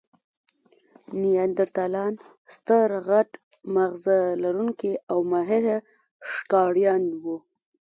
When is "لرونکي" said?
4.43-4.93